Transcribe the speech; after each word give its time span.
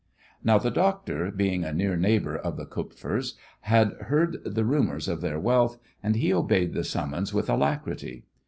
Now 0.43 0.57
the 0.57 0.71
doctor, 0.71 1.29
being 1.29 1.63
a 1.63 1.71
near 1.71 1.95
neighbour 1.95 2.35
of 2.35 2.57
the 2.57 2.65
Kupfers, 2.65 3.35
had 3.59 3.91
heard 4.07 4.39
the 4.43 4.65
rumours 4.65 5.07
of 5.07 5.21
their 5.21 5.39
wealth, 5.39 5.77
and 6.01 6.15
he 6.15 6.33
obeyed 6.33 6.73
the 6.73 6.83
summons 6.83 7.35
with 7.35 7.47
alacrity. 7.51 8.23